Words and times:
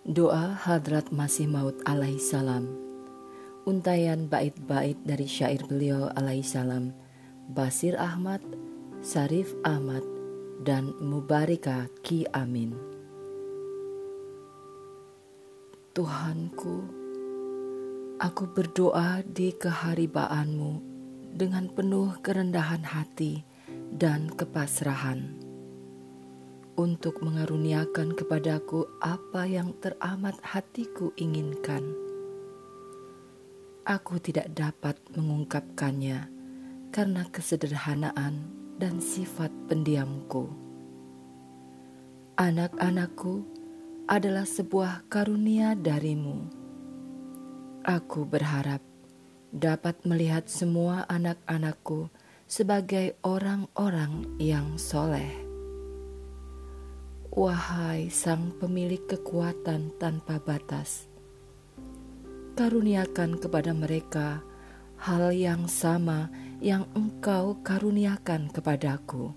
Doa 0.00 0.56
Hadrat 0.56 1.12
Masih 1.12 1.44
Maud 1.44 1.76
alaihissalam 1.84 2.64
Untayan 3.68 4.32
bait-bait 4.32 4.96
dari 5.04 5.28
syair 5.28 5.60
beliau 5.68 6.08
alaihissalam 6.16 6.96
Basir 7.52 8.00
Ahmad, 8.00 8.40
Sarif 9.04 9.52
Ahmad, 9.60 10.00
dan 10.64 10.96
Mubarika 11.04 11.92
Ki 12.00 12.24
Amin. 12.32 12.72
Tuhanku, 15.92 16.76
aku 18.24 18.44
berdoa 18.56 19.20
di 19.20 19.52
keharibaanmu 19.52 20.72
dengan 21.36 21.68
penuh 21.68 22.16
kerendahan 22.24 22.88
hati 22.88 23.44
dan 23.92 24.32
kepasrahan 24.32 25.39
untuk 26.80 27.20
mengaruniakan 27.20 28.16
kepadaku 28.16 28.88
apa 29.04 29.44
yang 29.44 29.76
teramat 29.84 30.40
hatiku 30.40 31.12
inginkan. 31.20 31.84
Aku 33.84 34.16
tidak 34.16 34.48
dapat 34.56 34.96
mengungkapkannya 35.12 36.32
karena 36.88 37.28
kesederhanaan 37.28 38.48
dan 38.80 38.96
sifat 39.04 39.52
pendiamku. 39.68 40.48
Anak-anakku 42.40 43.44
adalah 44.08 44.48
sebuah 44.48 45.04
karunia 45.12 45.76
darimu. 45.76 46.48
Aku 47.84 48.24
berharap 48.24 48.80
dapat 49.52 50.00
melihat 50.08 50.48
semua 50.48 51.04
anak-anakku 51.12 52.08
sebagai 52.48 53.20
orang-orang 53.20 54.24
yang 54.40 54.80
soleh. 54.80 55.49
Wahai 57.30 58.10
Sang 58.10 58.50
Pemilik 58.58 59.06
kekuatan 59.06 59.94
tanpa 60.02 60.42
batas, 60.42 61.06
karuniakan 62.58 63.38
kepada 63.38 63.70
mereka 63.70 64.42
hal 64.98 65.30
yang 65.30 65.70
sama 65.70 66.26
yang 66.58 66.90
Engkau 66.90 67.54
karuniakan 67.62 68.50
kepadaku. 68.50 69.30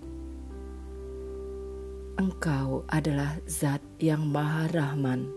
Engkau 2.17 2.81
adalah 2.89 3.37
Zat 3.45 3.85
yang 4.01 4.25
Maha 4.25 4.73
Rahman. 4.73 5.29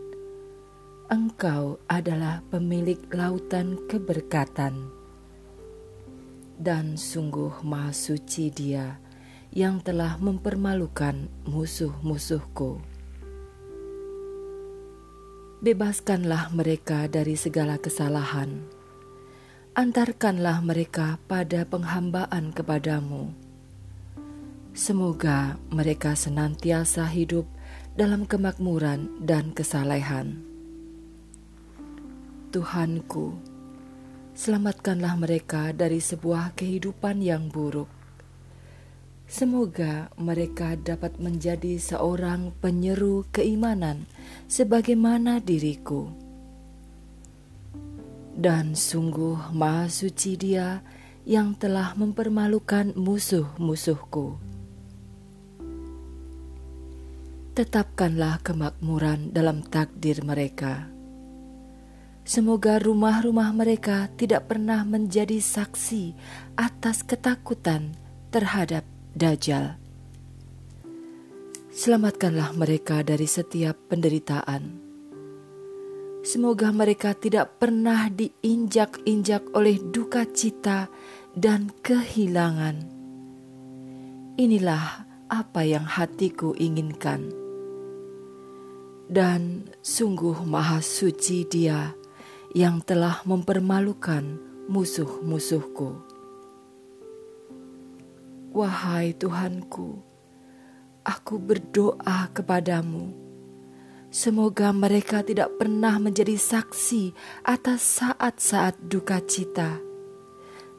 Engkau 1.13 1.77
adalah 1.93 2.41
pemilik 2.49 3.05
lautan 3.13 3.77
keberkatan, 3.85 4.89
dan 6.57 6.97
sungguh 6.97 7.53
Maha 7.61 7.93
Suci 7.93 8.49
Dia 8.49 9.05
yang 9.55 9.83
telah 9.83 10.19
mempermalukan 10.19 11.29
musuh-musuhku. 11.47 12.83
Bebaskanlah 15.65 16.53
mereka 16.53 17.09
dari 17.09 17.35
segala 17.35 17.81
kesalahan. 17.81 18.69
Antarkanlah 19.73 20.61
mereka 20.61 21.17
pada 21.25 21.65
penghambaan 21.65 22.53
kepadamu. 22.53 23.33
Semoga 24.77 25.57
mereka 25.73 26.13
senantiasa 26.13 27.09
hidup 27.09 27.49
dalam 27.97 28.29
kemakmuran 28.29 29.25
dan 29.25 29.57
kesalehan. 29.57 30.45
Tuhanku, 32.53 33.41
selamatkanlah 34.37 35.17
mereka 35.17 35.73
dari 35.73 36.05
sebuah 36.05 36.53
kehidupan 36.53 37.25
yang 37.25 37.49
buruk 37.49 37.96
Semoga 39.27 40.07
mereka 40.15 40.79
dapat 40.79 41.19
menjadi 41.19 41.83
seorang 41.83 42.55
penyeru 42.63 43.27
keimanan 43.35 44.07
sebagaimana 44.47 45.43
diriku. 45.43 46.07
Dan 48.39 48.79
sungguh 48.79 49.51
maha 49.51 49.91
suci 49.91 50.39
dia 50.39 50.79
yang 51.27 51.59
telah 51.59 51.99
mempermalukan 51.99 52.95
musuh-musuhku. 52.95 54.39
Tetapkanlah 57.59 58.47
kemakmuran 58.47 59.35
dalam 59.35 59.67
takdir 59.67 60.23
mereka. 60.23 60.87
Semoga 62.23 62.79
rumah-rumah 62.79 63.51
mereka 63.51 64.07
tidak 64.15 64.55
pernah 64.55 64.87
menjadi 64.87 65.43
saksi 65.43 66.15
atas 66.55 67.03
ketakutan 67.03 67.97
terhadap 68.31 68.87
Dajjal. 69.17 69.81
Selamatkanlah 71.73 72.53
mereka 72.53 73.01
dari 73.01 73.25
setiap 73.25 73.89
penderitaan. 73.89 74.77
Semoga 76.21 76.69
mereka 76.69 77.17
tidak 77.17 77.57
pernah 77.57 78.13
diinjak-injak 78.13 79.57
oleh 79.57 79.81
duka 79.81 80.29
cita 80.29 80.93
dan 81.33 81.73
kehilangan. 81.81 82.77
Inilah 84.37 85.09
apa 85.33 85.65
yang 85.65 85.89
hatiku 85.89 86.53
inginkan. 86.53 87.33
Dan 89.09 89.73
sungguh 89.81 90.45
maha 90.45 90.85
suci 90.85 91.49
dia 91.49 91.97
yang 92.53 92.85
telah 92.85 93.25
mempermalukan 93.25 94.37
musuh-musuhku. 94.69 96.16
Wahai 98.57 99.13
Tuhanku, 99.13 100.01
aku 101.05 101.37
berdoa 101.37 102.33
kepadamu. 102.33 103.13
Semoga 104.09 104.73
mereka 104.73 105.21
tidak 105.21 105.61
pernah 105.61 106.01
menjadi 106.01 106.41
saksi 106.41 107.13
atas 107.45 108.01
saat-saat 108.01 108.81
duka 108.81 109.21
cita. 109.29 109.77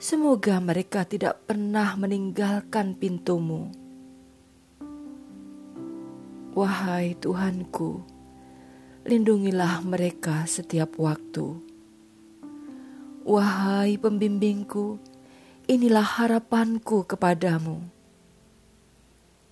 Semoga 0.01 0.57
mereka 0.57 1.05
tidak 1.05 1.45
pernah 1.45 1.93
meninggalkan 2.01 2.97
pintumu. 2.97 3.69
Wahai 6.57 7.13
Tuhanku, 7.13 8.01
lindungilah 9.05 9.85
mereka 9.85 10.49
setiap 10.49 10.97
waktu. 10.97 11.61
Wahai 13.21 14.01
pembimbingku, 14.01 14.97
inilah 15.67 16.07
harapanku 16.07 17.03
kepadamu. 17.03 17.83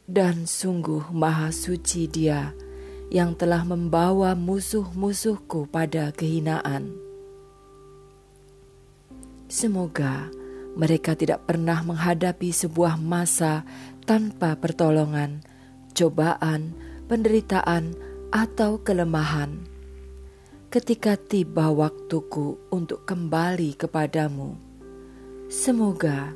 Dan 0.08 0.48
sungguh 0.48 1.12
maha 1.12 1.52
suci 1.52 2.08
dia 2.08 2.56
yang 3.12 3.36
telah 3.36 3.68
membawa 3.68 4.32
musuh-musuhku 4.34 5.68
pada 5.68 6.16
kehinaan. 6.16 6.96
Semoga 9.52 10.32
mereka 10.80 11.20
tidak 11.20 11.44
pernah 11.44 11.84
menghadapi 11.84 12.50
sebuah 12.50 12.96
masa 12.96 13.68
tanpa 14.08 14.56
pertolongan, 14.56 15.44
cobaan, 15.92 16.76
penderitaan, 17.12 17.96
atau 18.32 18.84
kelemahan. 18.84 19.64
Ketika 20.68 21.16
tiba 21.16 21.72
waktuku 21.72 22.60
untuk 22.68 23.08
kembali 23.08 23.80
kepadamu, 23.80 24.65
Semoga 25.46 26.34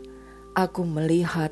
aku 0.53 0.85
melihat 0.85 1.49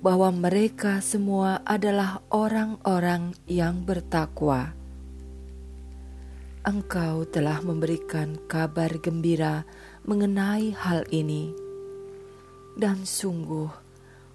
bahwa 0.00 0.32
mereka 0.32 1.04
semua 1.04 1.60
adalah 1.68 2.24
orang-orang 2.32 3.36
yang 3.44 3.84
bertakwa. 3.84 4.72
Engkau 6.64 7.28
telah 7.28 7.60
memberikan 7.60 8.40
kabar 8.48 8.96
gembira 8.98 9.68
mengenai 10.08 10.72
hal 10.72 11.04
ini, 11.12 11.52
dan 12.80 13.04
sungguh 13.04 13.70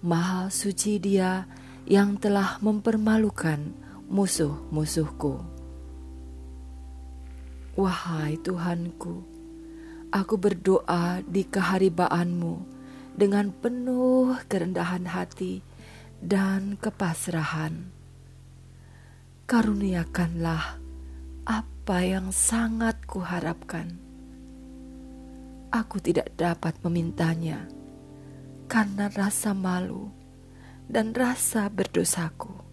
Maha 0.06 0.48
Suci 0.54 1.02
Dia 1.02 1.50
yang 1.90 2.22
telah 2.22 2.62
mempermalukan 2.62 3.74
musuh-musuhku. 4.06 5.40
Wahai 7.80 8.36
Tuhanku, 8.40 9.24
Aku 10.12 10.36
berdoa 10.36 11.24
di 11.24 11.48
keharibaanmu 11.48 12.56
dengan 13.16 13.48
penuh 13.56 14.36
kerendahan 14.52 15.08
hati 15.08 15.64
dan 16.20 16.76
kepasrahan. 16.76 17.88
Karuniakanlah 19.48 20.84
apa 21.48 21.98
yang 22.04 22.36
sangat 22.36 23.00
kuharapkan. 23.08 23.96
Aku 25.72 26.04
tidak 26.04 26.36
dapat 26.36 26.76
memintanya 26.84 27.72
karena 28.68 29.08
rasa 29.08 29.56
malu 29.56 30.12
dan 30.92 31.16
rasa 31.16 31.72
berdosaku. 31.72 32.71